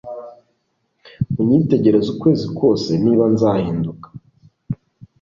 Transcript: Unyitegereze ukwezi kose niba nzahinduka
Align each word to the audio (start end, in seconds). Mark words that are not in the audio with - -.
Unyitegereze 1.39 2.07
ukwezi 2.13 2.45
kose 2.59 2.89
niba 3.03 3.25
nzahinduka 3.33 4.07